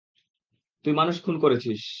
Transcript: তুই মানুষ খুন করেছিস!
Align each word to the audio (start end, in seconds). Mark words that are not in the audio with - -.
তুই 0.85 0.93
মানুষ 0.93 1.15
খুন 1.23 1.35
করেছিস! 1.39 1.81